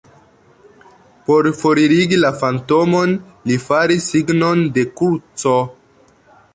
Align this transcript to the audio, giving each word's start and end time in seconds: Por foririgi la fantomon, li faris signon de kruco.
Por 1.27 1.49
foririgi 1.59 2.19
la 2.23 2.33
fantomon, 2.39 3.15
li 3.51 3.61
faris 3.67 4.11
signon 4.15 4.67
de 4.79 4.91
kruco. 4.99 5.59